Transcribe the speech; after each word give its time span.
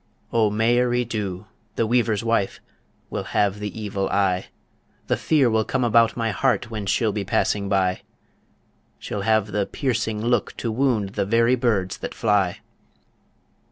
O 0.33 0.49
Mairi 0.49 1.05
Dhu, 1.05 1.45
the 1.75 1.85
weaver's 1.85 2.23
wife, 2.23 2.59
Will 3.11 3.25
have 3.37 3.59
the 3.59 3.79
evil 3.79 4.09
eye; 4.09 4.47
The 5.05 5.15
fear 5.15 5.47
will 5.47 5.63
come 5.63 5.83
about 5.83 6.17
my 6.17 6.31
heart 6.31 6.71
When 6.71 6.87
she'll 6.87 7.11
be 7.11 7.23
passing 7.23 7.69
by; 7.69 8.01
She'll 8.97 9.21
have 9.21 9.51
the 9.51 9.67
piercing 9.67 10.25
look 10.25 10.57
to 10.57 10.71
wound 10.71 11.09
The 11.09 11.25
very 11.27 11.53
birds 11.53 11.99
that 11.99 12.15
fly. 12.15 12.61